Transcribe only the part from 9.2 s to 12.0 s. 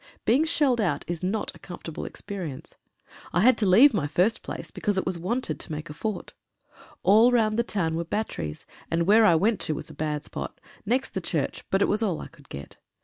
I went to was a bad spot— next the church, but it